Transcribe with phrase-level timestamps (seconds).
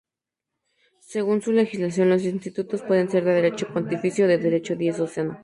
[1.03, 5.39] Según su legislación los institutos pueden ser de derecho pontificio o de derecho diocesano.